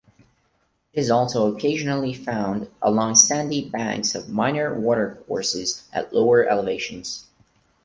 It 0.93 0.99
is 0.99 1.11
also 1.11 1.53
occasionally 1.55 2.11
found 2.15 2.71
along 2.81 3.17
sandy 3.17 3.69
banks 3.69 4.15
of 4.15 4.29
minor 4.29 4.73
watercourses 4.73 5.87
at 5.93 6.11
lower 6.11 6.43
elevations. 6.49 7.27